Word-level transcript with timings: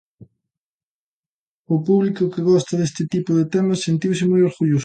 O 1.75 1.77
público 1.87 2.31
que 2.33 2.45
gosta 2.51 2.73
deste 2.79 3.03
tipo 3.13 3.31
de 3.37 3.45
temas 3.53 3.83
sentiuse 3.87 4.23
moi 4.31 4.41
orgulloso. 4.49 4.79